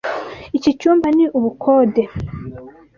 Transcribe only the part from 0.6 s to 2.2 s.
cyumba ni ubukode.